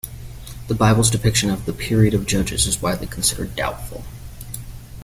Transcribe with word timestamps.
The 0.67 0.73
Bible's 0.73 1.11
depiction 1.11 1.51
of 1.51 1.67
the 1.67 1.73
'period 1.73 2.15
of 2.15 2.21
the 2.21 2.25
Judges' 2.25 2.65
is 2.65 2.81
widely 2.81 3.05
considered 3.05 3.55
doubtful. 3.55 4.03